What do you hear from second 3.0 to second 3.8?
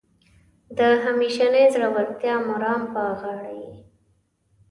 غاړه یې.